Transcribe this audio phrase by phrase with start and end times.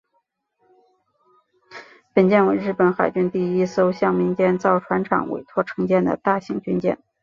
[2.15, 6.97] 本舰为日本海军第一艘向民间造船厂委托承建的大型军舰。